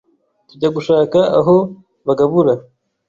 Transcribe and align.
tujya 0.47 0.69
gushaka 0.75 1.19
aho 1.39 1.55
bagabura. 2.07 2.53